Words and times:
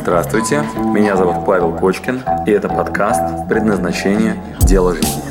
Здравствуйте, 0.00 0.62
меня 0.76 1.16
зовут 1.16 1.44
Павел 1.44 1.76
Кочкин, 1.76 2.22
и 2.46 2.50
это 2.52 2.68
подкаст 2.68 3.48
«Предназначение. 3.48 4.56
Дело 4.60 4.94
жизни». 4.94 5.22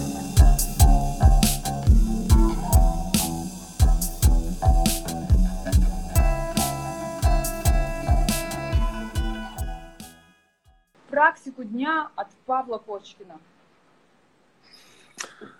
Практику 11.09 11.63
дня 11.63 12.09
от 12.17 12.27
Павла 12.45 12.77
Кочкина. 12.77 13.39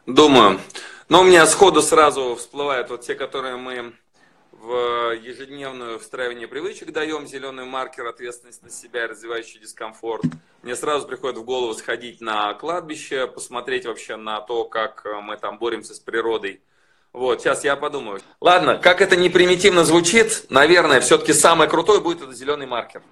Думаю. 0.05 0.59
Но 1.07 1.21
у 1.21 1.23
меня 1.23 1.47
сходу 1.47 1.81
сразу 1.81 2.35
всплывают 2.35 2.89
вот 2.89 3.01
те, 3.01 3.15
которые 3.15 3.55
мы 3.55 3.93
в 4.57 5.13
ежедневное 5.13 5.99
встраивание 5.99 6.47
привычек 6.47 6.91
даем, 6.91 7.27
зеленый 7.27 7.65
маркер, 7.65 8.07
ответственность 8.07 8.63
на 8.63 8.69
себя, 8.69 9.07
развивающий 9.07 9.59
дискомфорт. 9.59 10.23
Мне 10.63 10.75
сразу 10.75 11.07
приходит 11.07 11.37
в 11.37 11.43
голову 11.43 11.73
сходить 11.73 12.21
на 12.21 12.53
кладбище, 12.55 13.27
посмотреть 13.27 13.85
вообще 13.85 14.15
на 14.15 14.41
то, 14.41 14.65
как 14.65 15.05
мы 15.21 15.37
там 15.37 15.59
боремся 15.59 15.93
с 15.93 15.99
природой. 15.99 16.61
Вот, 17.13 17.41
сейчас 17.41 17.63
я 17.63 17.75
подумаю. 17.75 18.19
Ладно, 18.41 18.77
как 18.77 19.01
это 19.01 19.15
не 19.15 19.29
примитивно 19.29 19.83
звучит, 19.83 20.47
наверное, 20.49 21.01
все-таки 21.01 21.33
самое 21.33 21.69
крутое 21.69 22.01
будет 22.01 22.21
это 22.21 22.33
зеленый 22.33 22.67
маркер. 22.67 23.03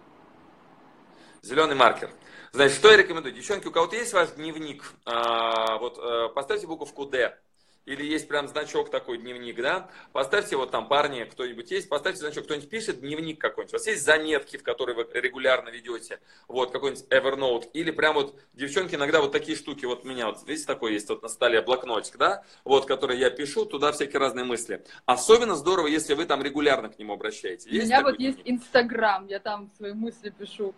Зеленый 1.42 1.76
маркер. 1.76 2.10
Значит, 2.52 2.78
что 2.78 2.90
я 2.90 2.98
рекомендую? 2.98 3.34
Девчонки, 3.34 3.68
у 3.68 3.72
кого-то 3.72 3.96
есть 3.96 4.14
ваш 4.14 4.32
дневник? 4.32 4.84
А, 5.06 5.78
вот, 5.78 5.98
э, 5.98 6.30
поставьте 6.34 6.68
буковку 6.68 7.06
D 7.06 7.38
или 7.86 8.04
есть 8.04 8.28
прям 8.28 8.48
значок 8.48 8.90
такой, 8.90 9.18
дневник, 9.18 9.62
да, 9.62 9.90
поставьте 10.12 10.58
вот 10.58 10.72
там 10.72 10.88
парни, 10.88 11.24
кто-нибудь 11.24 11.72
есть, 11.72 11.88
поставьте 11.88 12.20
значок, 12.20 12.46
кто-нибудь 12.46 12.70
пишет 12.70 13.00
дневник 13.00 13.40
какой-нибудь, 13.40 13.74
у 13.74 13.78
вас 13.78 13.88
есть 13.88 14.04
заметки, 14.04 14.58
в 14.58 14.64
которые 14.64 14.96
вы 14.96 15.08
регулярно 15.14 15.70
ведете, 15.70 16.20
вот, 16.48 16.72
какой-нибудь 16.72 17.06
Evernote, 17.10 17.70
или 17.74 17.92
прям 17.92 18.16
вот, 18.16 18.40
девчонки 18.54 18.96
иногда 18.96 19.22
вот 19.22 19.32
такие 19.32 19.58
штуки, 19.58 19.86
вот 19.86 20.04
у 20.04 20.08
меня 20.08 20.28
вот, 20.28 20.46
видите, 20.48 20.66
такой 20.66 20.94
есть 20.94 21.10
вот 21.10 21.22
на 21.22 21.30
столе 21.30 21.62
блокнотик, 21.62 22.18
да, 22.18 22.44
вот, 22.64 22.86
который 22.86 23.18
я 23.18 23.30
пишу, 23.30 23.66
туда 23.66 23.92
всякие 23.92 24.20
разные 24.20 24.46
мысли. 24.46 24.84
Особенно 25.06 25.56
здорово, 25.56 25.88
если 25.88 26.14
вы 26.14 26.26
там 26.26 26.42
регулярно 26.42 26.90
к 26.90 26.98
нему 27.00 27.14
обращаетесь. 27.14 27.68
У 27.68 27.74
меня 27.74 28.02
вот 28.02 28.18
дневник? 28.18 28.38
есть 28.38 28.50
Инстаграм, 28.50 29.28
я 29.28 29.40
там 29.40 29.70
свои 29.78 29.94
мысли 29.94 30.30
пишу. 30.30 30.74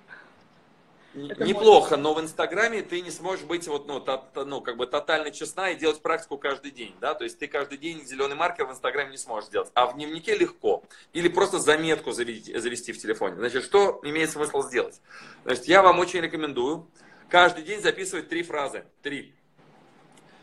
Это 1.13 1.44
Неплохо, 1.44 1.91
может... 1.91 2.03
но 2.03 2.13
в 2.13 2.22
Инстаграме 2.22 2.81
ты 2.81 3.02
не 3.02 3.11
сможешь 3.11 3.45
быть 3.45 3.67
вот, 3.67 3.88
ну, 3.88 4.00
то, 4.00 4.30
ну, 4.45 4.61
как 4.61 4.77
бы 4.77 4.86
тотально 4.86 5.31
честна 5.31 5.72
и 5.72 5.75
делать 5.75 6.02
практику 6.02 6.38
каждый 6.38 6.72
день, 6.72 6.95
да, 6.99 7.16
то 7.16 7.23
есть 7.23 7.39
ты 7.39 7.47
каждый 7.47 7.77
день 7.77 8.05
зеленый 8.05 8.36
маркер 8.36 8.66
в 8.66 8.72
Инстаграме 8.72 9.11
не 9.11 9.17
сможешь 9.17 9.49
делать, 9.49 9.72
а 9.73 9.88
в 9.88 9.95
дневнике 9.95 10.36
легко. 10.36 10.83
Или 11.14 11.27
просто 11.27 11.59
заметку 11.59 12.11
завести, 12.11 12.58
завести 12.58 12.91
в 12.91 12.99
телефоне. 12.99 13.36
Значит, 13.38 13.64
что 13.64 13.99
имеет 14.03 14.30
смысл 14.30 14.61
сделать? 14.61 15.02
Значит, 15.44 15.66
я 15.66 15.81
вам 15.81 15.99
очень 15.99 16.19
рекомендую 16.19 16.88
каждый 17.30 17.64
день 17.64 17.81
записывать 17.81 18.30
три 18.30 18.44
фразы, 18.44 18.86
три. 19.02 19.33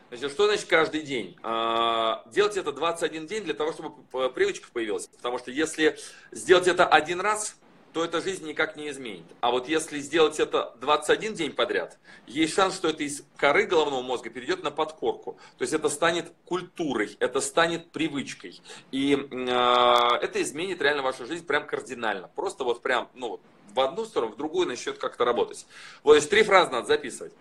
Значит, 0.09 0.33
что 0.33 0.47
значит 0.47 0.67
каждый 0.67 1.03
день? 1.03 1.37
А, 1.43 2.23
делать 2.27 2.57
это 2.57 2.73
21 2.73 3.27
день 3.27 3.43
для 3.43 3.55
того, 3.55 3.73
чтобы 3.73 4.31
привычка 4.31 4.69
появилась. 4.73 5.07
Потому 5.09 5.39
что 5.39 5.51
если 5.51 5.99
сделать 6.31 6.69
это 6.69 6.87
один 6.87 7.21
раз, 7.21 7.57
то 7.95 8.05
эта 8.05 8.21
жизнь 8.21 8.45
никак 8.45 8.75
не 8.75 8.91
изменит. 8.91 9.25
А 9.41 9.53
вот 9.53 9.69
если 9.69 10.01
сделать 10.01 10.41
это 10.41 10.75
21 10.81 11.35
день 11.35 11.53
подряд, 11.53 11.97
есть 12.27 12.53
шанс, 12.53 12.75
что 12.75 12.89
это 12.89 13.05
из 13.05 13.23
коры 13.37 13.67
головного 13.67 14.03
мозга 14.03 14.31
перейдет 14.31 14.65
на 14.65 14.73
подкорку. 14.73 15.39
То 15.59 15.63
есть 15.63 15.73
это 15.73 15.89
станет 15.89 16.33
культурой, 16.45 17.17
это 17.21 17.41
станет 17.41 17.93
привычкой. 17.93 18.61
И 18.91 19.15
э, 19.15 20.17
это 20.21 20.43
изменит 20.43 20.83
реально 20.83 21.03
вашу 21.03 21.25
жизнь 21.25 21.47
прям 21.47 21.69
кардинально. 21.69 22.27
Просто 22.35 22.65
вот 22.65 22.83
прям, 22.83 23.09
ну, 23.15 23.41
в 23.73 23.81
одну 23.81 24.05
сторону, 24.05 24.33
в 24.33 24.37
другую 24.37 24.67
начнет 24.67 24.99
как-то 24.99 25.25
работать. 25.25 25.65
Вот, 26.03 26.15
значит, 26.15 26.31
три 26.31 26.43
фразы 26.43 26.73
надо 26.73 26.89
записывать. 26.89 27.33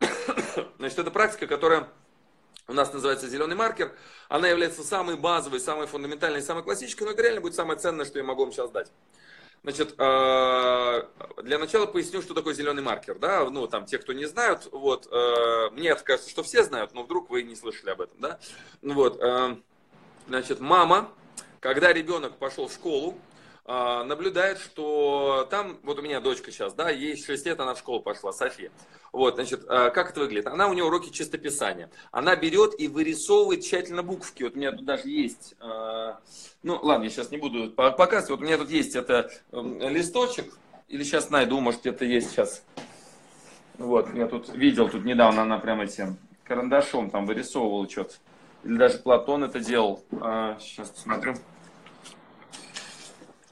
Значит, 0.78 0.98
это 0.98 1.12
практика, 1.12 1.46
которая 1.46 1.88
у 2.66 2.72
нас 2.72 2.92
называется 2.92 3.28
зеленый 3.28 3.54
маркер. 3.54 3.94
Она 4.28 4.48
является 4.48 4.82
самой 4.82 5.16
базовой, 5.16 5.60
самой 5.60 5.86
фундаментальной, 5.86 6.42
самой 6.42 6.64
классической, 6.64 7.04
но 7.04 7.12
это 7.12 7.22
реально 7.22 7.40
будет 7.40 7.54
самое 7.54 7.78
ценное, 7.78 8.04
что 8.04 8.18
я 8.18 8.24
могу 8.24 8.42
вам 8.42 8.52
сейчас 8.52 8.70
дать. 8.70 8.90
Значит, 9.62 9.94
а, 9.98 11.08
для 11.42 11.56
начала 11.58 11.86
поясню, 11.86 12.20
что 12.20 12.34
такое 12.34 12.52
зеленый 12.52 12.82
маркер. 12.82 13.18
Да? 13.18 13.48
Ну, 13.48 13.68
там, 13.68 13.86
те, 13.86 13.98
кто 13.98 14.12
не 14.12 14.24
знают, 14.24 14.68
вот, 14.72 15.06
а, 15.10 15.70
мне 15.70 15.94
кажется, 15.94 16.28
что 16.30 16.42
все 16.42 16.64
знают, 16.64 16.94
но 16.94 17.04
вдруг 17.04 17.30
вы 17.30 17.44
не 17.44 17.54
слышали 17.54 17.90
об 17.90 18.00
этом. 18.00 18.18
Да? 18.20 18.40
Вот, 18.82 19.22
а, 19.22 19.56
значит, 20.26 20.58
мама, 20.58 21.12
когда 21.60 21.92
ребенок 21.92 22.38
пошел 22.38 22.66
в 22.66 22.72
школу, 22.72 23.16
наблюдает, 23.64 24.58
что 24.58 25.46
там, 25.50 25.78
вот 25.84 25.98
у 25.98 26.02
меня 26.02 26.20
дочка 26.20 26.50
сейчас, 26.50 26.74
да, 26.74 26.90
ей 26.90 27.16
6 27.16 27.46
лет, 27.46 27.60
она 27.60 27.74
в 27.74 27.78
школу 27.78 28.00
пошла, 28.00 28.32
София. 28.32 28.72
Вот, 29.12 29.34
значит, 29.36 29.64
а, 29.68 29.90
как 29.90 30.10
это 30.10 30.20
выглядит? 30.20 30.46
Она, 30.46 30.68
у 30.68 30.72
нее 30.72 30.84
уроки 30.84 31.10
чистописания. 31.10 31.90
Она 32.10 32.34
берет 32.34 32.78
и 32.80 32.88
вырисовывает 32.88 33.62
тщательно 33.62 34.02
буковки. 34.02 34.42
Вот 34.42 34.54
у 34.54 34.58
меня 34.58 34.72
тут 34.72 34.84
даже 34.84 35.08
есть, 35.08 35.54
а, 35.60 36.18
ну, 36.62 36.78
ладно, 36.82 37.04
я 37.04 37.10
сейчас 37.10 37.30
не 37.30 37.36
буду 37.36 37.70
показывать. 37.70 38.30
Вот 38.30 38.40
у 38.40 38.44
меня 38.44 38.58
тут 38.58 38.70
есть 38.70 38.96
это 38.96 39.30
листочек, 39.52 40.52
или 40.88 41.04
сейчас 41.04 41.30
найду, 41.30 41.60
может, 41.60 41.86
это 41.86 42.04
есть 42.04 42.30
сейчас. 42.30 42.64
Вот, 43.78 44.12
я 44.14 44.26
тут 44.26 44.48
видел, 44.54 44.88
тут 44.88 45.04
недавно 45.04 45.42
она 45.42 45.58
прям 45.58 45.80
этим 45.80 46.16
карандашом 46.44 47.10
там 47.10 47.26
вырисовывала 47.26 47.88
что-то. 47.88 48.14
Или 48.64 48.76
даже 48.76 48.98
Платон 48.98 49.44
это 49.44 49.60
делал. 49.60 50.02
Сейчас 50.10 50.88
посмотрю. 50.90 51.34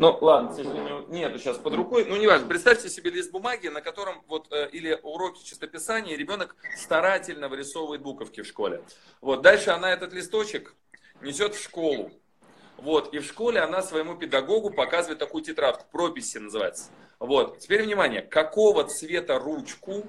Ну, 0.00 0.16
ладно, 0.22 0.48
к 0.50 0.54
сожалению, 0.54 1.04
нету 1.10 1.38
сейчас 1.38 1.58
под 1.58 1.74
рукой. 1.74 2.06
Ну, 2.06 2.16
неважно. 2.16 2.48
Представьте 2.48 2.88
себе 2.88 3.10
лист 3.10 3.30
бумаги, 3.32 3.68
на 3.68 3.82
котором 3.82 4.24
вот 4.28 4.50
э, 4.50 4.70
или 4.72 4.98
уроки 5.02 5.44
чистописания, 5.44 6.16
ребенок 6.16 6.56
старательно 6.74 7.50
вырисовывает 7.50 8.00
буковки 8.00 8.40
в 8.40 8.46
школе. 8.46 8.82
Вот, 9.20 9.42
дальше 9.42 9.68
она 9.68 9.92
этот 9.92 10.14
листочек 10.14 10.74
несет 11.20 11.54
в 11.54 11.62
школу. 11.62 12.10
Вот, 12.78 13.12
и 13.12 13.18
в 13.18 13.26
школе 13.26 13.60
она 13.60 13.82
своему 13.82 14.14
педагогу 14.14 14.70
показывает 14.70 15.18
такую 15.18 15.44
тетрадку, 15.44 15.84
прописи 15.92 16.38
называется. 16.38 16.84
Вот, 17.18 17.58
теперь 17.58 17.82
внимание, 17.82 18.22
какого 18.22 18.84
цвета 18.84 19.38
ручку, 19.38 20.06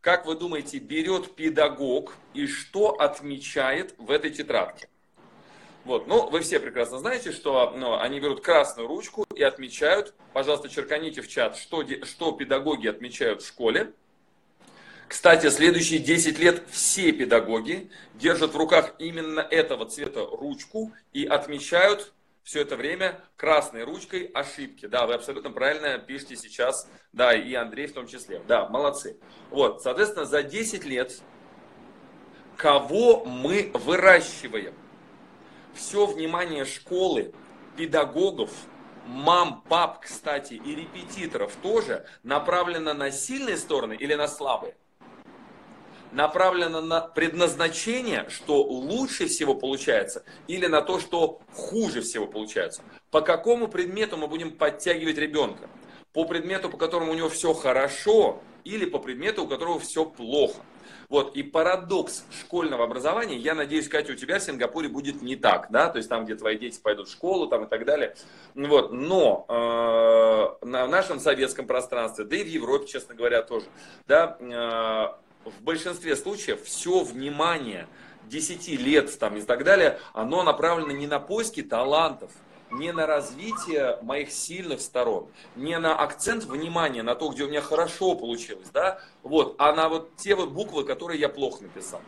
как 0.00 0.26
вы 0.26 0.34
думаете, 0.34 0.78
берет 0.78 1.36
педагог 1.36 2.16
и 2.34 2.48
что 2.48 3.00
отмечает 3.00 3.94
в 3.96 4.10
этой 4.10 4.30
тетрадке? 4.30 4.88
Вот. 5.84 6.06
Ну, 6.06 6.28
вы 6.28 6.40
все 6.40 6.60
прекрасно 6.60 6.98
знаете, 6.98 7.32
что 7.32 7.74
ну, 7.76 7.98
они 7.98 8.20
берут 8.20 8.42
красную 8.42 8.86
ручку 8.86 9.24
и 9.34 9.42
отмечают, 9.42 10.14
пожалуйста, 10.32 10.68
черканите 10.68 11.22
в 11.22 11.28
чат, 11.28 11.56
что, 11.56 11.84
что 12.04 12.32
педагоги 12.32 12.88
отмечают 12.88 13.42
в 13.42 13.48
школе. 13.48 13.92
Кстати, 15.08 15.48
следующие 15.48 15.98
10 15.98 16.38
лет 16.38 16.62
все 16.70 17.10
педагоги 17.10 17.90
держат 18.14 18.54
в 18.54 18.56
руках 18.56 18.94
именно 18.98 19.40
этого 19.40 19.86
цвета 19.86 20.24
ручку 20.24 20.92
и 21.12 21.24
отмечают 21.24 22.12
все 22.44 22.60
это 22.60 22.76
время 22.76 23.20
красной 23.36 23.82
ручкой 23.84 24.30
ошибки. 24.34 24.86
Да, 24.86 25.06
вы 25.06 25.14
абсолютно 25.14 25.50
правильно 25.50 25.98
пишете 25.98 26.36
сейчас, 26.36 26.88
да, 27.12 27.34
и 27.34 27.54
Андрей 27.54 27.86
в 27.86 27.92
том 27.92 28.06
числе. 28.06 28.40
Да, 28.46 28.68
молодцы. 28.68 29.16
Вот, 29.50 29.82
соответственно, 29.82 30.26
за 30.26 30.42
10 30.42 30.84
лет 30.84 31.20
кого 32.56 33.24
мы 33.24 33.70
выращиваем? 33.74 34.74
Все 35.74 36.06
внимание 36.06 36.64
школы, 36.64 37.32
педагогов, 37.76 38.50
мам, 39.06 39.62
пап, 39.68 40.00
кстати, 40.00 40.54
и 40.54 40.74
репетиторов 40.74 41.54
тоже 41.62 42.06
направлено 42.22 42.94
на 42.94 43.10
сильные 43.10 43.56
стороны 43.56 43.94
или 43.94 44.14
на 44.14 44.28
слабые? 44.28 44.76
Направлено 46.12 46.80
на 46.80 47.00
предназначение, 47.00 48.28
что 48.30 48.62
лучше 48.62 49.28
всего 49.28 49.54
получается, 49.54 50.24
или 50.48 50.66
на 50.66 50.82
то, 50.82 50.98
что 50.98 51.40
хуже 51.54 52.00
всего 52.00 52.26
получается? 52.26 52.82
По 53.10 53.20
какому 53.20 53.68
предмету 53.68 54.16
мы 54.16 54.26
будем 54.26 54.50
подтягивать 54.52 55.18
ребенка? 55.18 55.70
По 56.12 56.24
предмету, 56.24 56.68
по 56.68 56.76
которому 56.76 57.12
у 57.12 57.14
него 57.14 57.28
все 57.28 57.54
хорошо, 57.54 58.42
или 58.64 58.84
по 58.84 58.98
предмету, 58.98 59.44
у 59.44 59.48
которого 59.48 59.78
все 59.78 60.04
плохо? 60.04 60.60
Вот, 61.08 61.34
и 61.34 61.42
парадокс 61.42 62.24
школьного 62.40 62.84
образования, 62.84 63.36
я 63.36 63.56
надеюсь, 63.56 63.88
Катя, 63.88 64.12
у 64.12 64.14
тебя 64.14 64.38
в 64.38 64.42
Сингапуре 64.42 64.88
будет 64.88 65.22
не 65.22 65.34
так, 65.34 65.66
да, 65.70 65.88
то 65.88 65.96
есть 65.96 66.08
там, 66.08 66.24
где 66.24 66.36
твои 66.36 66.56
дети 66.56 66.78
пойдут 66.80 67.08
в 67.08 67.12
школу 67.12 67.48
там 67.48 67.64
и 67.64 67.68
так 67.68 67.84
далее. 67.84 68.14
Вот, 68.54 68.92
но 68.92 69.44
э, 69.48 70.66
на 70.66 70.86
нашем 70.86 71.18
советском 71.18 71.66
пространстве, 71.66 72.24
да 72.24 72.36
и 72.36 72.44
в 72.44 72.46
Европе, 72.46 72.86
честно 72.86 73.16
говоря, 73.16 73.42
тоже, 73.42 73.66
да, 74.06 74.36
э, 74.38 75.48
в 75.48 75.62
большинстве 75.62 76.14
случаев 76.14 76.62
все 76.62 77.02
внимание 77.02 77.88
10 78.26 78.68
лет 78.80 79.18
там 79.18 79.36
и 79.36 79.42
так 79.42 79.64
далее, 79.64 79.98
оно 80.12 80.44
направлено 80.44 80.92
не 80.92 81.08
на 81.08 81.18
поиски 81.18 81.62
талантов, 81.62 82.30
не 82.70 82.92
на 82.92 83.06
развитие 83.06 83.98
моих 84.02 84.30
сильных 84.30 84.80
сторон, 84.80 85.28
не 85.56 85.78
на 85.78 85.96
акцент 85.96 86.44
внимания 86.44 87.02
на 87.02 87.14
то, 87.14 87.28
где 87.28 87.44
у 87.44 87.48
меня 87.48 87.60
хорошо 87.60 88.14
получилось, 88.14 88.68
да, 88.72 89.00
вот, 89.22 89.56
а 89.58 89.72
на 89.72 89.88
вот 89.88 90.16
те 90.16 90.34
вот 90.34 90.50
буквы, 90.50 90.84
которые 90.84 91.20
я 91.20 91.28
плохо 91.28 91.62
написал. 91.62 92.00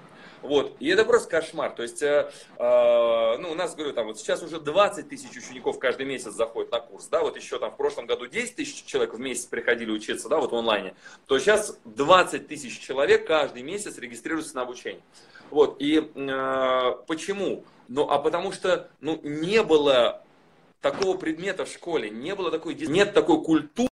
Вот, 0.42 0.76
и 0.80 0.88
это 0.88 1.04
просто 1.04 1.30
кошмар. 1.30 1.70
То 1.70 1.84
есть, 1.84 2.02
э, 2.02 2.30
э, 2.58 3.36
ну, 3.38 3.52
у 3.52 3.54
нас, 3.54 3.76
говорю, 3.76 3.92
там, 3.92 4.08
вот 4.08 4.18
сейчас 4.18 4.42
уже 4.42 4.58
20 4.58 5.08
тысяч 5.08 5.30
учеников 5.36 5.78
каждый 5.78 6.04
месяц 6.04 6.32
заходят 6.32 6.72
на 6.72 6.80
курс, 6.80 7.06
да, 7.06 7.22
вот 7.22 7.36
еще 7.36 7.60
там 7.60 7.70
в 7.70 7.76
прошлом 7.76 8.06
году 8.06 8.26
10 8.26 8.56
тысяч 8.56 8.84
человек 8.84 9.14
в 9.14 9.20
месяц 9.20 9.46
приходили 9.46 9.92
учиться, 9.92 10.28
да, 10.28 10.38
вот 10.38 10.50
в 10.50 10.56
онлайне, 10.56 10.94
то 11.26 11.38
сейчас 11.38 11.78
20 11.84 12.48
тысяч 12.48 12.80
человек 12.80 13.24
каждый 13.26 13.62
месяц 13.62 13.98
регистрируются 13.98 14.56
на 14.56 14.62
обучение. 14.62 15.02
Вот, 15.50 15.76
и 15.78 16.10
э, 16.12 16.92
почему? 17.06 17.64
Ну, 17.86 18.08
а 18.08 18.18
потому 18.18 18.50
что, 18.50 18.88
ну, 19.00 19.20
не 19.22 19.62
было 19.62 20.24
такого 20.82 21.17
предмета 21.17 21.64
в 21.64 21.69
школе, 21.69 22.11
не 22.11 22.34
было 22.34 22.50
такой, 22.50 22.75
нет 22.75 23.14
такой 23.14 23.43
культуры, 23.43 23.88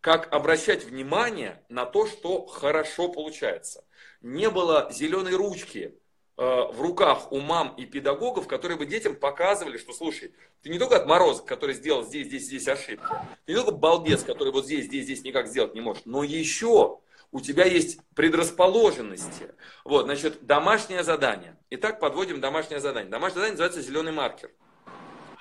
как 0.00 0.32
обращать 0.32 0.84
внимание 0.84 1.62
на 1.68 1.84
то, 1.84 2.06
что 2.06 2.46
хорошо 2.46 3.08
получается. 3.08 3.84
Не 4.22 4.48
было 4.48 4.88
зеленой 4.92 5.34
ручки 5.34 5.98
э, 6.36 6.42
в 6.42 6.80
руках 6.80 7.32
у 7.32 7.40
мам 7.40 7.74
и 7.76 7.84
педагогов, 7.84 8.46
которые 8.46 8.78
бы 8.78 8.86
детям 8.86 9.14
показывали, 9.14 9.76
что, 9.76 9.92
слушай, 9.92 10.32
ты 10.62 10.70
не 10.70 10.78
только 10.78 10.96
отморозок, 10.96 11.44
который 11.44 11.74
сделал 11.74 12.04
здесь, 12.04 12.28
здесь, 12.28 12.44
здесь 12.44 12.68
ошибки, 12.68 13.12
ты 13.44 13.52
не 13.52 13.56
только 13.56 13.72
балбес, 13.72 14.22
который 14.22 14.52
вот 14.52 14.64
здесь, 14.64 14.86
здесь, 14.86 15.04
здесь 15.04 15.24
никак 15.24 15.48
сделать 15.48 15.74
не 15.74 15.80
может, 15.80 16.06
но 16.06 16.22
еще 16.22 17.00
у 17.32 17.40
тебя 17.40 17.64
есть 17.64 18.00
предрасположенности. 18.14 19.54
Вот, 19.84 20.06
значит, 20.06 20.46
домашнее 20.46 21.02
задание. 21.02 21.56
Итак, 21.70 22.00
подводим 22.00 22.40
домашнее 22.40 22.80
задание. 22.80 23.10
Домашнее 23.10 23.36
задание 23.36 23.52
называется 23.52 23.82
зеленый 23.82 24.12
маркер 24.12 24.50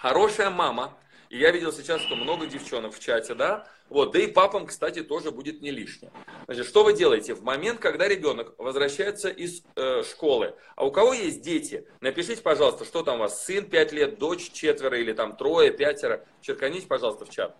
хорошая 0.01 0.49
мама, 0.49 0.97
и 1.29 1.37
я 1.37 1.51
видел 1.51 1.71
сейчас, 1.71 2.01
что 2.01 2.15
много 2.15 2.47
девчонок 2.47 2.93
в 2.93 2.99
чате, 2.99 3.35
да, 3.35 3.67
вот, 3.89 4.11
да 4.11 4.19
и 4.19 4.27
папам, 4.27 4.67
кстати, 4.67 5.03
тоже 5.03 5.31
будет 5.31 5.61
не 5.61 5.71
лишнее. 5.71 6.11
Значит, 6.45 6.67
что 6.67 6.83
вы 6.83 6.93
делаете? 6.93 7.33
В 7.33 7.43
момент, 7.43 7.79
когда 7.79 8.07
ребенок 8.07 8.53
возвращается 8.57 9.29
из 9.29 9.63
э, 9.75 10.03
школы, 10.03 10.55
а 10.75 10.85
у 10.85 10.91
кого 10.91 11.13
есть 11.13 11.41
дети, 11.41 11.87
напишите, 11.99 12.41
пожалуйста, 12.41 12.85
что 12.85 13.03
там 13.03 13.15
у 13.15 13.19
вас, 13.19 13.45
сын 13.45 13.65
5 13.65 13.91
лет, 13.91 14.19
дочь 14.19 14.51
четверо 14.51 14.97
или 14.99 15.13
там 15.13 15.35
трое, 15.35 15.71
пятеро, 15.71 16.25
черканите, 16.41 16.87
пожалуйста, 16.87 17.25
в 17.25 17.29
чат. 17.29 17.55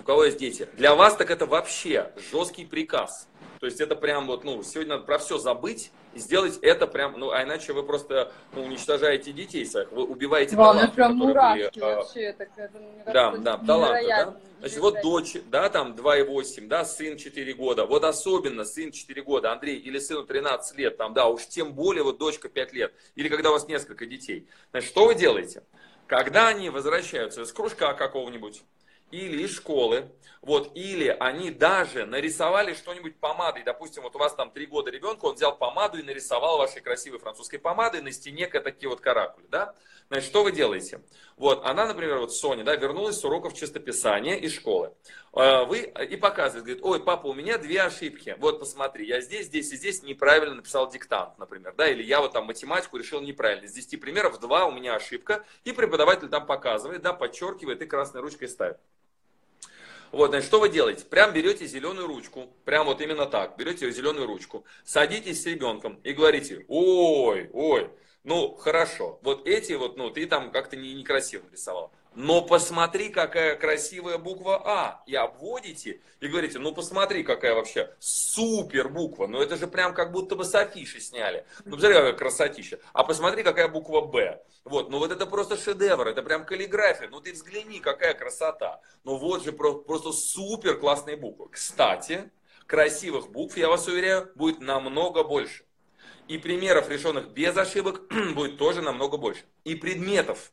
У 0.00 0.02
кого 0.02 0.24
есть 0.24 0.38
дети. 0.38 0.68
Для 0.74 0.94
вас 0.94 1.16
так 1.16 1.30
это 1.30 1.46
вообще 1.46 2.12
жесткий 2.32 2.64
приказ. 2.64 3.27
То 3.60 3.66
есть 3.66 3.80
это 3.80 3.96
прям 3.96 4.26
вот, 4.26 4.44
ну, 4.44 4.62
сегодня 4.62 4.94
надо 4.94 5.04
про 5.04 5.18
все 5.18 5.38
забыть 5.38 5.90
и 6.14 6.18
сделать 6.20 6.58
это 6.62 6.86
прям, 6.86 7.18
ну, 7.18 7.30
а 7.30 7.42
иначе 7.42 7.72
вы 7.72 7.82
просто 7.82 8.32
ну, 8.52 8.62
уничтожаете 8.62 9.32
детей 9.32 9.66
своих, 9.66 9.90
вы 9.90 10.04
убиваете 10.04 10.54
Вау, 10.54 10.74
таланты, 10.74 10.94
прям 10.94 11.16
мурашки 11.16 11.78
были, 11.80 11.94
вообще, 11.94 12.32
так 12.32 12.48
это, 12.56 12.78
мне 12.78 13.02
Да, 13.04 13.36
да, 13.36 13.58
таланты, 13.58 14.08
да. 14.08 14.36
Значит, 14.60 14.78
вот 14.78 15.02
дочь, 15.02 15.36
да, 15.50 15.68
там 15.70 15.94
2,8, 15.94 16.68
да, 16.68 16.84
сын 16.84 17.16
4 17.16 17.54
года, 17.54 17.84
вот 17.84 18.04
особенно 18.04 18.64
сын 18.64 18.92
4 18.92 19.22
года, 19.22 19.52
Андрей, 19.52 19.76
или 19.76 19.98
сыну 19.98 20.24
13 20.24 20.78
лет, 20.78 20.96
там, 20.96 21.12
да, 21.12 21.26
уж 21.26 21.46
тем 21.46 21.74
более 21.74 22.04
вот 22.04 22.18
дочка 22.18 22.48
5 22.48 22.72
лет, 22.72 22.94
или 23.16 23.28
когда 23.28 23.50
у 23.50 23.52
вас 23.52 23.66
несколько 23.66 24.06
детей. 24.06 24.48
Значит, 24.70 24.90
что 24.90 25.06
вы 25.06 25.14
делаете? 25.14 25.62
Когда 26.06 26.48
они 26.48 26.70
возвращаются 26.70 27.42
из 27.42 27.52
кружка 27.52 27.92
какого-нибудь, 27.92 28.62
или 29.10 29.42
из 29.42 29.54
школы, 29.54 30.10
вот, 30.42 30.72
или 30.76 31.08
они 31.20 31.50
даже 31.50 32.06
нарисовали 32.06 32.74
что-нибудь 32.74 33.16
помадой, 33.18 33.64
допустим, 33.64 34.02
вот 34.02 34.14
у 34.14 34.18
вас 34.18 34.34
там 34.34 34.50
три 34.50 34.66
года 34.66 34.90
ребенка, 34.90 35.26
он 35.26 35.34
взял 35.34 35.56
помаду 35.56 35.98
и 35.98 36.02
нарисовал 36.02 36.58
вашей 36.58 36.80
красивой 36.80 37.18
французской 37.18 37.58
помадой 37.58 38.02
на 38.02 38.12
стене 38.12 38.46
такие 38.46 38.88
вот 38.88 39.00
каракули, 39.00 39.46
да, 39.48 39.74
значит, 40.08 40.28
что 40.28 40.42
вы 40.44 40.52
делаете? 40.52 41.02
Вот, 41.36 41.64
она, 41.64 41.86
например, 41.86 42.18
вот 42.18 42.32
Соня, 42.34 42.64
да, 42.64 42.76
вернулась 42.76 43.18
с 43.18 43.24
уроков 43.24 43.54
чистописания 43.54 44.36
из 44.36 44.54
школы, 44.54 44.94
а, 45.32 45.64
вы, 45.64 45.80
и 45.80 46.16
показывает, 46.16 46.64
говорит, 46.64 46.84
ой, 46.84 47.02
папа, 47.02 47.26
у 47.26 47.34
меня 47.34 47.58
две 47.58 47.82
ошибки, 47.82 48.36
вот, 48.38 48.60
посмотри, 48.60 49.06
я 49.06 49.20
здесь, 49.20 49.46
здесь 49.46 49.72
и 49.72 49.76
здесь 49.76 50.02
неправильно 50.02 50.54
написал 50.54 50.90
диктант, 50.90 51.38
например, 51.38 51.74
да, 51.76 51.88
или 51.88 52.02
я 52.02 52.20
вот 52.20 52.32
там 52.32 52.46
математику 52.46 52.96
решил 52.96 53.20
неправильно, 53.20 53.66
из 53.66 53.72
10 53.72 54.00
примеров 54.00 54.38
два 54.40 54.66
у 54.66 54.72
меня 54.72 54.94
ошибка, 54.94 55.44
и 55.64 55.72
преподаватель 55.72 56.28
там 56.28 56.46
показывает, 56.46 57.02
да, 57.02 57.12
подчеркивает 57.12 57.82
и 57.82 57.86
красной 57.86 58.20
ручкой 58.20 58.48
ставит. 58.48 58.78
Вот, 60.12 60.30
значит, 60.30 60.48
что 60.48 60.60
вы 60.60 60.68
делаете? 60.68 61.04
Прям 61.04 61.32
берете 61.32 61.66
зеленую 61.66 62.06
ручку, 62.06 62.48
прям 62.64 62.86
вот 62.86 63.00
именно 63.00 63.26
так, 63.26 63.56
берете 63.56 63.90
зеленую 63.90 64.26
ручку, 64.26 64.64
садитесь 64.84 65.42
с 65.42 65.46
ребенком 65.46 66.00
и 66.02 66.12
говорите, 66.12 66.64
ой, 66.68 67.50
ой, 67.52 67.90
ну, 68.24 68.54
хорошо, 68.56 69.18
вот 69.22 69.46
эти 69.46 69.72
вот, 69.72 69.96
ну, 69.96 70.10
ты 70.10 70.26
там 70.26 70.50
как-то 70.50 70.76
не, 70.76 70.94
некрасиво 70.94 71.44
нарисовал. 71.44 71.92
Но 72.20 72.42
посмотри, 72.42 73.10
какая 73.10 73.54
красивая 73.54 74.18
буква 74.18 74.60
А. 74.64 75.04
И 75.06 75.14
обводите, 75.14 76.00
и 76.18 76.26
говорите, 76.26 76.58
ну 76.58 76.74
посмотри, 76.74 77.22
какая 77.22 77.54
вообще 77.54 77.94
супер 78.00 78.88
буква. 78.88 79.28
Ну 79.28 79.40
это 79.40 79.56
же 79.56 79.68
прям 79.68 79.94
как 79.94 80.10
будто 80.10 80.34
бы 80.34 80.44
с 80.44 80.52
афиши 80.52 81.00
сняли. 81.00 81.46
Ну 81.64 81.76
посмотри, 81.76 81.94
какая 81.94 82.12
красотища. 82.14 82.80
А 82.92 83.04
посмотри, 83.04 83.44
какая 83.44 83.68
буква 83.68 84.00
Б. 84.00 84.42
Вот, 84.64 84.90
ну 84.90 84.98
вот 84.98 85.12
это 85.12 85.26
просто 85.26 85.56
шедевр, 85.56 86.08
это 86.08 86.24
прям 86.24 86.44
каллиграфия. 86.44 87.08
Ну 87.08 87.20
ты 87.20 87.32
взгляни, 87.32 87.78
какая 87.78 88.14
красота. 88.14 88.80
Ну 89.04 89.16
вот 89.16 89.44
же 89.44 89.52
просто 89.52 90.10
супер 90.10 90.76
классные 90.80 91.16
буквы. 91.16 91.48
Кстати, 91.52 92.32
красивых 92.66 93.30
букв, 93.30 93.56
я 93.56 93.68
вас 93.68 93.86
уверяю, 93.86 94.28
будет 94.34 94.58
намного 94.58 95.22
больше. 95.22 95.62
И 96.26 96.36
примеров, 96.36 96.90
решенных 96.90 97.28
без 97.28 97.56
ошибок, 97.56 98.12
будет 98.34 98.58
тоже 98.58 98.82
намного 98.82 99.18
больше. 99.18 99.44
И 99.62 99.76
предметов, 99.76 100.50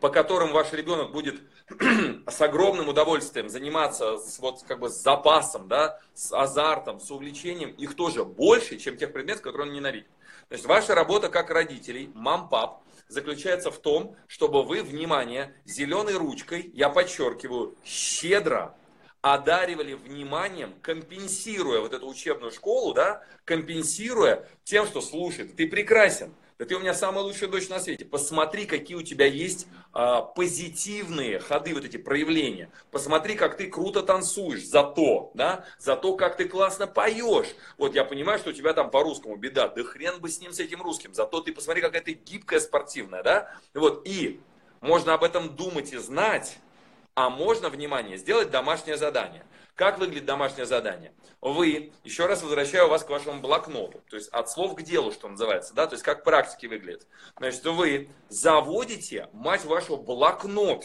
по 0.00 0.10
которым 0.10 0.52
ваш 0.52 0.72
ребенок 0.72 1.12
будет 1.12 1.40
с 2.26 2.40
огромным 2.40 2.88
удовольствием 2.88 3.48
заниматься 3.48 4.18
с, 4.18 4.38
вот, 4.38 4.62
как 4.66 4.80
бы, 4.80 4.88
с 4.88 5.02
запасом, 5.02 5.68
да, 5.68 6.00
с 6.14 6.32
азартом, 6.32 7.00
с 7.00 7.10
увлечением, 7.10 7.70
их 7.70 7.94
тоже 7.94 8.24
больше, 8.24 8.78
чем 8.78 8.96
тех 8.96 9.12
предметов, 9.12 9.42
которые 9.42 9.68
он 9.68 9.74
ненавидит. 9.74 10.08
Есть 10.50 10.66
ваша 10.66 10.94
работа 10.94 11.28
как 11.28 11.50
родителей, 11.50 12.10
мам-пап, 12.14 12.82
заключается 13.08 13.70
в 13.70 13.78
том, 13.78 14.16
чтобы 14.26 14.62
вы, 14.62 14.82
внимание, 14.82 15.54
зеленой 15.64 16.14
ручкой, 16.14 16.70
я 16.74 16.88
подчеркиваю, 16.88 17.74
щедро 17.84 18.74
одаривали 19.20 19.94
вниманием, 19.94 20.74
компенсируя 20.80 21.80
вот 21.80 21.92
эту 21.92 22.08
учебную 22.08 22.52
школу, 22.52 22.94
да, 22.94 23.24
компенсируя 23.44 24.46
тем, 24.64 24.86
что 24.86 25.00
слушай, 25.00 25.46
ты 25.48 25.66
прекрасен, 25.66 26.32
да 26.58 26.64
ты 26.64 26.74
у 26.74 26.80
меня 26.80 26.92
самая 26.92 27.22
лучшая 27.22 27.48
дочь 27.48 27.68
на 27.68 27.78
свете. 27.78 28.04
Посмотри, 28.04 28.66
какие 28.66 28.96
у 28.96 29.02
тебя 29.02 29.26
есть 29.26 29.68
а, 29.92 30.22
позитивные 30.22 31.38
ходы, 31.38 31.72
вот 31.72 31.84
эти 31.84 31.98
проявления. 31.98 32.70
Посмотри, 32.90 33.36
как 33.36 33.56
ты 33.56 33.68
круто 33.68 34.02
танцуешь, 34.02 34.66
за 34.66 34.82
то, 34.82 35.30
да, 35.34 35.64
за 35.78 35.94
то, 35.94 36.16
как 36.16 36.36
ты 36.36 36.48
классно 36.48 36.88
поешь. 36.88 37.54
Вот 37.76 37.94
я 37.94 38.04
понимаю, 38.04 38.40
что 38.40 38.50
у 38.50 38.52
тебя 38.52 38.74
там 38.74 38.90
по-русскому 38.90 39.36
беда, 39.36 39.68
да 39.68 39.84
хрен 39.84 40.20
бы 40.20 40.28
с 40.28 40.40
ним, 40.40 40.52
с 40.52 40.58
этим 40.58 40.82
русским. 40.82 41.14
Зато 41.14 41.40
ты 41.40 41.52
посмотри, 41.52 41.80
какая 41.80 42.02
ты 42.02 42.12
гибкая, 42.12 42.58
спортивная, 42.58 43.22
да. 43.22 43.52
Вот, 43.72 44.04
и 44.04 44.40
можно 44.80 45.14
об 45.14 45.22
этом 45.22 45.54
думать 45.54 45.92
и 45.92 45.96
знать, 45.98 46.58
а 47.14 47.30
можно, 47.30 47.68
внимание, 47.68 48.16
сделать 48.16 48.50
домашнее 48.50 48.96
задание. 48.96 49.44
Как 49.78 50.00
выглядит 50.00 50.24
домашнее 50.24 50.66
задание? 50.66 51.12
Вы, 51.40 51.92
еще 52.02 52.26
раз 52.26 52.42
возвращаю 52.42 52.88
вас 52.88 53.04
к 53.04 53.10
вашему 53.10 53.40
блокноту, 53.40 54.02
то 54.10 54.16
есть 54.16 54.28
от 54.30 54.50
слов 54.50 54.74
к 54.74 54.82
делу, 54.82 55.12
что 55.12 55.28
называется, 55.28 55.72
да, 55.72 55.86
то 55.86 55.94
есть 55.94 56.04
как 56.04 56.24
практики 56.24 56.66
выглядит. 56.66 57.06
Значит, 57.36 57.64
вы 57.64 58.10
заводите, 58.28 59.28
мать 59.32 59.64
вашего, 59.64 59.94
блокнот. 59.94 60.84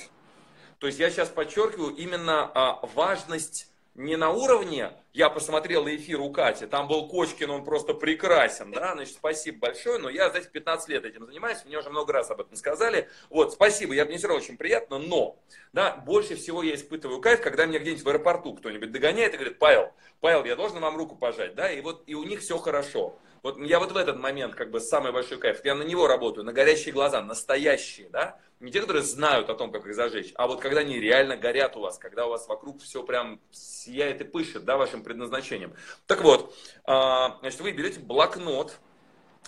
То 0.77 0.85
есть 0.85 0.99
я 0.99 1.09
сейчас 1.09 1.29
подчеркиваю 1.29 1.95
именно 1.95 2.51
а, 2.53 2.85
важность 2.93 3.71
не 3.95 4.15
на 4.15 4.29
уровне, 4.29 4.91
я 5.13 5.29
посмотрел 5.29 5.87
эфир 5.87 6.19
у 6.19 6.31
Кати, 6.31 6.65
там 6.65 6.87
был 6.87 7.07
Кочкин, 7.07 7.49
он 7.51 7.63
просто 7.63 7.93
прекрасен, 7.93 8.71
да, 8.71 8.93
значит, 8.93 9.13
спасибо 9.13 9.59
большое, 9.59 9.99
но 9.99 10.09
я, 10.09 10.29
знаете, 10.31 10.49
15 10.51 10.89
лет 10.89 11.05
этим 11.05 11.25
занимаюсь, 11.25 11.63
мне 11.65 11.77
уже 11.77 11.91
много 11.91 12.11
раз 12.11 12.31
об 12.31 12.41
этом 12.41 12.55
сказали, 12.55 13.07
вот, 13.29 13.53
спасибо, 13.53 13.93
я, 13.93 14.05
мне 14.05 14.17
все 14.17 14.27
равно 14.27 14.43
очень 14.43 14.57
приятно, 14.57 14.97
но, 14.97 15.39
да, 15.71 15.95
больше 15.97 16.35
всего 16.35 16.63
я 16.63 16.73
испытываю 16.73 17.21
кайф, 17.21 17.41
когда 17.41 17.67
меня 17.67 17.77
где-нибудь 17.77 18.03
в 18.03 18.09
аэропорту 18.09 18.55
кто-нибудь 18.55 18.91
догоняет 18.91 19.35
и 19.35 19.37
говорит, 19.37 19.59
Павел, 19.59 19.91
Павел, 20.19 20.43
я 20.45 20.55
должен 20.55 20.79
вам 20.79 20.97
руку 20.97 21.15
пожать, 21.15 21.53
да, 21.53 21.71
и 21.71 21.79
вот, 21.81 22.03
и 22.07 22.15
у 22.15 22.23
них 22.23 22.41
все 22.41 22.57
хорошо, 22.57 23.19
вот 23.43 23.59
я 23.59 23.79
вот 23.79 23.91
в 23.91 23.97
этот 23.97 24.17
момент, 24.17 24.55
как 24.55 24.71
бы, 24.71 24.79
самый 24.79 25.11
большой 25.11 25.37
кайф, 25.37 25.63
я 25.63 25.75
на 25.75 25.83
него 25.83 26.07
работаю, 26.07 26.43
на 26.43 26.53
горящие 26.53 26.91
глаза, 26.91 27.21
настоящие, 27.21 28.09
да, 28.09 28.39
не 28.63 28.71
те, 28.71 28.79
которые 28.79 29.03
знают 29.03 29.49
о 29.49 29.55
том, 29.55 29.71
как 29.71 29.85
их 29.85 29.93
зажечь, 29.93 30.31
а 30.35 30.47
вот 30.47 30.61
когда 30.61 30.79
они 30.79 30.97
реально 30.97 31.35
горят 31.35 31.75
у 31.75 31.81
вас, 31.81 31.97
когда 31.97 32.25
у 32.25 32.29
вас 32.29 32.47
вокруг 32.47 32.81
все 32.81 33.03
прям 33.03 33.41
сияет 33.51 34.21
и 34.21 34.23
пышет, 34.23 34.63
да, 34.63 34.77
вашим 34.77 35.02
предназначением. 35.03 35.73
Так 36.07 36.23
вот, 36.23 36.55
а, 36.85 37.37
значит, 37.39 37.59
вы 37.61 37.71
берете 37.71 37.99
блокнот, 37.99 38.77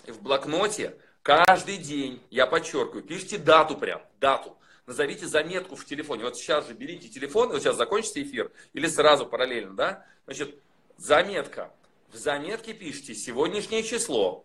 и 0.06 0.12
в 0.12 0.20
блокноте 0.22 0.96
каждый 1.22 1.78
день, 1.78 2.22
я 2.30 2.46
подчеркиваю, 2.46 3.02
пишите 3.02 3.38
дату 3.38 3.76
прям, 3.76 4.02
дату, 4.20 4.56
назовите 4.86 5.26
заметку 5.26 5.76
в 5.76 5.84
телефоне. 5.84 6.24
Вот 6.24 6.36
сейчас 6.36 6.66
же 6.68 6.74
берите 6.74 7.08
телефон, 7.08 7.48
вот 7.48 7.60
сейчас 7.60 7.76
закончите 7.76 8.22
эфир, 8.22 8.52
или 8.72 8.86
сразу 8.86 9.26
параллельно, 9.26 9.74
да, 9.74 10.06
значит, 10.26 10.54
заметка, 10.96 11.72
в 12.12 12.16
заметке 12.16 12.72
пишите 12.72 13.14
сегодняшнее 13.14 13.82
число. 13.82 14.44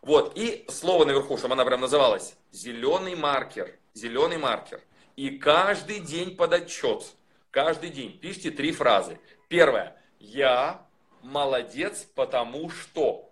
Вот, 0.00 0.32
и 0.36 0.66
слово 0.68 1.04
наверху, 1.04 1.36
чтобы 1.38 1.54
она 1.54 1.64
прям 1.64 1.80
называлась 1.80 2.34
зеленый 2.50 3.14
маркер. 3.14 3.78
Зеленый 3.94 4.38
маркер. 4.38 4.80
И 5.14 5.38
каждый 5.38 6.00
день 6.00 6.36
под 6.36 6.54
отчет. 6.54 7.04
Каждый 7.50 7.90
день 7.90 8.18
пишите 8.18 8.50
три 8.50 8.72
фразы. 8.72 9.20
Первое. 9.48 10.01
Я 10.22 10.86
молодец, 11.20 12.08
потому 12.14 12.70
что. 12.70 13.28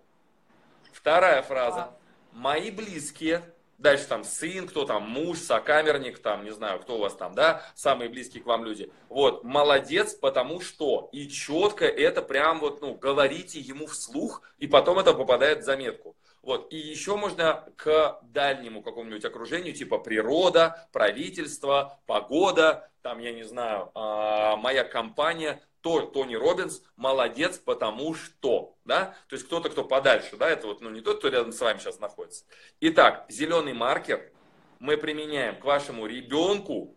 Вторая 0.91 1.41
фраза. 1.41 1.89
Мои 2.33 2.69
близкие 2.69 3.43
Дальше 3.81 4.05
там 4.05 4.23
сын, 4.23 4.67
кто 4.67 4.85
там, 4.85 5.09
муж, 5.09 5.39
сокамерник, 5.39 6.19
там, 6.19 6.43
не 6.43 6.51
знаю, 6.51 6.79
кто 6.79 6.97
у 6.97 6.99
вас 6.99 7.15
там, 7.15 7.33
да, 7.33 7.63
самые 7.73 8.11
близкие 8.11 8.43
к 8.43 8.45
вам 8.45 8.63
люди. 8.63 8.91
Вот, 9.09 9.43
молодец, 9.43 10.13
потому 10.13 10.61
что. 10.61 11.09
И 11.11 11.27
четко 11.27 11.85
это 11.85 12.21
прям 12.21 12.59
вот, 12.59 12.81
ну, 12.81 12.93
говорите 12.93 13.59
ему 13.59 13.87
вслух, 13.87 14.43
и 14.59 14.67
потом 14.67 14.99
это 14.99 15.15
попадает 15.15 15.61
в 15.61 15.63
заметку. 15.63 16.15
Вот. 16.43 16.71
И 16.71 16.77
еще 16.77 17.15
можно 17.15 17.65
к 17.75 18.19
дальнему 18.21 18.83
какому-нибудь 18.83 19.25
окружению, 19.25 19.73
типа 19.73 19.97
природа, 19.97 20.87
правительство, 20.91 21.99
погода, 22.05 22.87
там, 23.01 23.17
я 23.17 23.31
не 23.31 23.43
знаю, 23.43 23.89
а, 23.95 24.57
моя 24.57 24.83
компания, 24.83 25.59
то 25.81 26.01
Тони 26.01 26.35
Робинс 26.35 26.81
молодец, 26.95 27.57
потому 27.57 28.13
что, 28.13 28.75
да, 28.85 29.15
то 29.27 29.35
есть 29.35 29.45
кто-то, 29.45 29.69
кто 29.69 29.83
подальше, 29.83 30.37
да, 30.37 30.49
это 30.49 30.67
вот, 30.67 30.81
ну, 30.81 30.89
не 30.89 31.01
тот, 31.01 31.19
кто 31.19 31.29
рядом 31.29 31.51
с 31.51 31.59
вами 31.59 31.79
сейчас 31.79 31.99
находится. 31.99 32.45
Итак, 32.79 33.25
зеленый 33.29 33.73
маркер 33.73 34.31
мы 34.79 34.97
применяем 34.97 35.59
к 35.59 35.63
вашему 35.63 36.05
ребенку, 36.07 36.95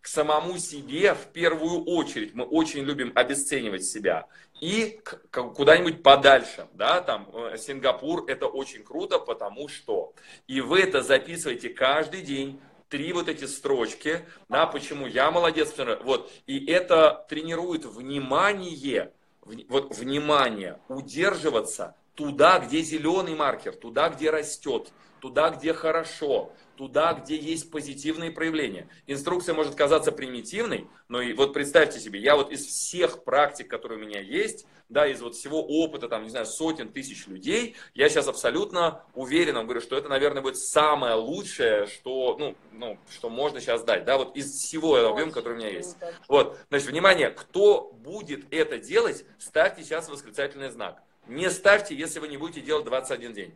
к 0.00 0.06
самому 0.06 0.58
себе 0.58 1.14
в 1.14 1.26
первую 1.32 1.84
очередь. 1.84 2.34
Мы 2.34 2.44
очень 2.44 2.82
любим 2.84 3.12
обесценивать 3.14 3.84
себя. 3.84 4.26
И 4.60 5.00
куда-нибудь 5.30 6.02
подальше, 6.02 6.66
да, 6.72 7.00
там, 7.00 7.28
э, 7.32 7.56
Сингапур, 7.58 8.24
это 8.26 8.46
очень 8.46 8.82
круто, 8.82 9.18
потому 9.18 9.68
что. 9.68 10.14
И 10.46 10.60
вы 10.60 10.80
это 10.80 11.02
записываете 11.02 11.68
каждый 11.68 12.22
день, 12.22 12.60
три 12.88 13.12
вот 13.12 13.28
эти 13.28 13.44
строчки, 13.44 14.24
да, 14.48 14.66
почему 14.66 15.06
я 15.06 15.30
молодец, 15.30 15.74
вот, 16.02 16.30
и 16.46 16.66
это 16.66 17.26
тренирует 17.28 17.84
внимание, 17.84 19.12
вот 19.42 19.96
внимание, 19.96 20.80
удерживаться 20.88 21.94
туда, 22.18 22.58
где 22.58 22.80
зеленый 22.80 23.36
маркер, 23.36 23.76
туда, 23.76 24.08
где 24.08 24.30
растет, 24.30 24.88
туда, 25.20 25.50
где 25.50 25.72
хорошо, 25.72 26.52
туда, 26.76 27.12
где 27.12 27.36
есть 27.36 27.70
позитивные 27.70 28.32
проявления. 28.32 28.88
Инструкция 29.06 29.54
может 29.54 29.76
казаться 29.76 30.10
примитивной, 30.10 30.88
но 31.06 31.20
и 31.22 31.32
вот 31.32 31.52
представьте 31.52 32.00
себе, 32.00 32.18
я 32.18 32.34
вот 32.34 32.50
из 32.50 32.66
всех 32.66 33.22
практик, 33.22 33.68
которые 33.68 34.00
у 34.00 34.02
меня 34.04 34.20
есть, 34.20 34.66
да, 34.88 35.06
из 35.06 35.22
вот 35.22 35.36
всего 35.36 35.62
опыта, 35.64 36.08
там, 36.08 36.24
не 36.24 36.30
знаю, 36.30 36.46
сотен 36.46 36.88
тысяч 36.88 37.28
людей, 37.28 37.76
я 37.94 38.08
сейчас 38.08 38.26
абсолютно 38.26 39.04
уверен, 39.14 39.54
говорю, 39.62 39.80
что 39.80 39.96
это, 39.96 40.08
наверное, 40.08 40.42
будет 40.42 40.56
самое 40.56 41.14
лучшее, 41.14 41.86
что, 41.86 42.36
ну, 42.36 42.56
ну, 42.72 42.98
что 43.12 43.30
можно 43.30 43.60
сейчас 43.60 43.84
дать, 43.84 44.04
да, 44.04 44.18
вот 44.18 44.36
из 44.36 44.52
всего 44.52 44.96
этого 44.96 45.12
объема, 45.12 45.30
который 45.30 45.54
у 45.54 45.58
меня 45.58 45.70
есть. 45.70 45.96
Вот, 46.26 46.58
значит, 46.68 46.88
внимание, 46.88 47.30
кто 47.30 47.92
будет 47.92 48.52
это 48.52 48.78
делать, 48.78 49.24
ставьте 49.38 49.84
сейчас 49.84 50.08
восклицательный 50.08 50.70
знак. 50.70 51.00
Не 51.28 51.50
ставьте, 51.50 51.94
если 51.94 52.18
вы 52.18 52.28
не 52.28 52.36
будете 52.36 52.60
делать 52.62 52.84
21 52.84 53.32
день. 53.34 53.54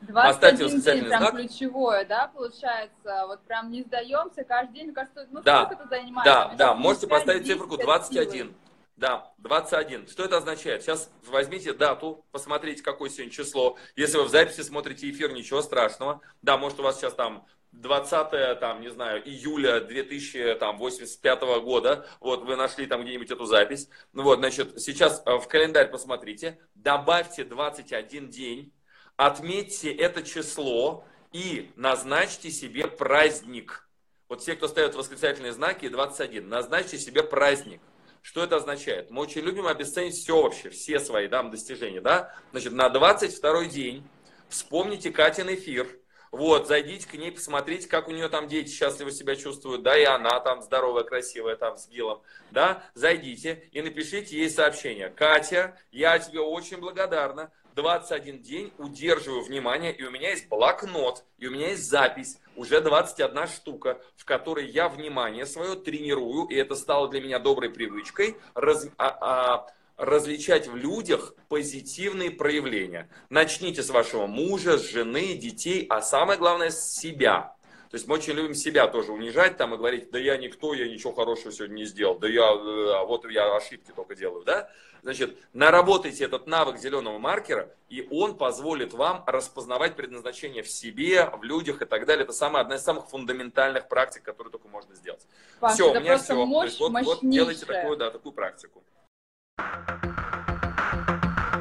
21 0.00 0.80
день, 0.80 1.04
прям 1.04 1.20
знак. 1.20 1.34
ключевое, 1.34 2.04
да, 2.04 2.28
получается, 2.28 3.24
вот 3.26 3.40
прям 3.42 3.70
не 3.70 3.82
сдаемся 3.82 4.44
каждый 4.44 4.74
день, 4.74 4.92
кажется, 4.92 5.26
ну 5.30 5.40
да, 5.42 5.64
сколько 5.64 5.82
это 5.82 5.88
занимает? 5.88 6.24
Да, 6.24 6.54
да, 6.56 6.74
можете 6.74 7.06
поставить 7.06 7.46
циферку 7.46 7.76
21. 7.76 8.54
Да, 8.96 9.32
21. 9.38 10.06
Что 10.06 10.24
это 10.24 10.36
означает? 10.36 10.82
Сейчас 10.82 11.10
возьмите 11.26 11.72
дату, 11.72 12.24
посмотрите, 12.30 12.82
какое 12.82 13.10
сегодня 13.10 13.32
число. 13.32 13.76
Если 13.96 14.18
вы 14.18 14.24
в 14.24 14.28
записи 14.28 14.60
смотрите 14.60 15.10
эфир, 15.10 15.32
ничего 15.32 15.62
страшного. 15.62 16.20
Да, 16.42 16.56
может 16.56 16.78
у 16.78 16.84
вас 16.84 16.96
сейчас 16.96 17.14
там 17.14 17.44
20 17.72 18.60
там, 18.60 18.80
не 18.80 18.90
знаю, 18.90 19.26
июля 19.28 19.80
2085 19.80 21.40
года, 21.62 22.06
вот 22.20 22.44
вы 22.44 22.54
нашли 22.56 22.86
там 22.86 23.02
где-нибудь 23.02 23.30
эту 23.30 23.46
запись. 23.46 23.88
Ну 24.12 24.22
вот, 24.22 24.38
значит, 24.38 24.80
сейчас 24.80 25.22
э, 25.26 25.36
в 25.38 25.48
календарь 25.48 25.90
посмотрите, 25.90 26.58
добавьте 26.76 27.44
21 27.44 28.30
день, 28.30 28.72
отметьте 29.16 29.92
это 29.92 30.22
число 30.22 31.04
и 31.32 31.72
назначьте 31.74 32.50
себе 32.50 32.86
праздник. 32.86 33.88
Вот 34.28 34.40
все, 34.40 34.54
кто 34.54 34.68
ставит 34.68 34.94
восклицательные 34.94 35.52
знаки, 35.52 35.88
21, 35.88 36.48
назначьте 36.48 36.96
себе 36.96 37.24
праздник. 37.24 37.80
Что 38.24 38.42
это 38.42 38.56
означает? 38.56 39.10
Мы 39.10 39.20
очень 39.20 39.42
любим 39.42 39.66
обесценить 39.66 40.14
все 40.14 40.42
вообще, 40.42 40.70
все 40.70 40.98
свои 40.98 41.28
да, 41.28 41.42
достижения. 41.42 42.00
Да? 42.00 42.34
Значит, 42.52 42.72
на 42.72 42.88
22 42.88 43.66
день 43.66 44.02
вспомните 44.48 45.10
Катин 45.10 45.54
эфир, 45.54 45.86
вот, 46.30 46.66
зайдите 46.66 47.06
к 47.06 47.12
ней, 47.12 47.30
посмотрите, 47.30 47.86
как 47.86 48.08
у 48.08 48.12
нее 48.12 48.30
там 48.30 48.48
дети 48.48 48.70
счастливо 48.70 49.12
себя 49.12 49.36
чувствуют, 49.36 49.82
да, 49.82 49.98
и 49.98 50.04
она 50.04 50.40
там 50.40 50.62
здоровая, 50.62 51.04
красивая, 51.04 51.56
там 51.56 51.76
с 51.76 51.86
Гилом, 51.86 52.22
да, 52.50 52.82
зайдите 52.94 53.68
и 53.72 53.82
напишите 53.82 54.38
ей 54.38 54.48
сообщение. 54.48 55.10
Катя, 55.10 55.78
я 55.92 56.18
тебе 56.18 56.40
очень 56.40 56.78
благодарна 56.78 57.52
21 57.74 58.40
день 58.40 58.72
удерживаю 58.78 59.42
внимание, 59.42 59.92
и 59.92 60.04
у 60.04 60.10
меня 60.10 60.30
есть 60.30 60.48
блокнот, 60.48 61.24
и 61.38 61.46
у 61.48 61.50
меня 61.50 61.70
есть 61.70 61.88
запись, 61.88 62.38
уже 62.56 62.80
21 62.80 63.48
штука, 63.48 64.00
в 64.16 64.24
которой 64.24 64.66
я 64.66 64.88
внимание 64.88 65.44
свое 65.44 65.74
тренирую, 65.74 66.46
и 66.46 66.54
это 66.54 66.76
стало 66.76 67.08
для 67.08 67.20
меня 67.20 67.38
доброй 67.38 67.70
привычкой, 67.70 68.36
раз, 68.54 68.86
а, 68.96 69.18
а, 69.20 69.66
различать 69.96 70.68
в 70.68 70.76
людях 70.76 71.34
позитивные 71.48 72.30
проявления. 72.30 73.08
Начните 73.28 73.82
с 73.82 73.90
вашего 73.90 74.26
мужа, 74.26 74.78
с 74.78 74.90
жены, 74.90 75.34
детей, 75.34 75.86
а 75.88 76.00
самое 76.00 76.38
главное 76.38 76.70
с 76.70 76.94
себя. 76.94 77.53
То 77.94 77.96
есть 77.96 78.08
мы 78.08 78.16
очень 78.16 78.32
любим 78.32 78.56
себя 78.56 78.88
тоже 78.88 79.12
унижать 79.12 79.56
там 79.56 79.72
и 79.72 79.76
говорить, 79.76 80.10
да 80.10 80.18
я 80.18 80.36
никто, 80.36 80.74
я 80.74 80.88
ничего 80.88 81.12
хорошего 81.12 81.52
сегодня 81.52 81.74
не 81.74 81.84
сделал, 81.84 82.18
да 82.18 82.26
я, 82.26 82.42
э, 82.42 83.06
вот 83.06 83.24
я 83.30 83.54
ошибки 83.54 83.92
только 83.94 84.16
делаю, 84.16 84.42
да? 84.42 84.68
Значит, 85.02 85.38
наработайте 85.52 86.24
этот 86.24 86.48
навык 86.48 86.76
зеленого 86.76 87.20
маркера, 87.20 87.72
и 87.88 88.04
он 88.10 88.36
позволит 88.36 88.94
вам 88.94 89.22
распознавать 89.28 89.94
предназначение 89.94 90.64
в 90.64 90.68
себе, 90.68 91.30
в 91.36 91.44
людях 91.44 91.82
и 91.82 91.84
так 91.84 92.04
далее. 92.04 92.24
Это 92.24 92.32
самая, 92.32 92.64
одна 92.64 92.74
из 92.74 92.82
самых 92.82 93.08
фундаментальных 93.10 93.86
практик, 93.86 94.24
которые 94.24 94.50
только 94.50 94.66
можно 94.66 94.92
сделать. 94.96 95.24
Паш, 95.60 95.74
все, 95.74 95.92
у 95.92 96.00
меня 96.00 96.18
все. 96.18 96.34
Мощь, 96.44 96.76
вот, 96.80 96.90
вот 97.04 97.20
делайте 97.22 97.64
такую, 97.64 97.96
да, 97.96 98.10
такую 98.10 98.32
практику. 98.32 98.82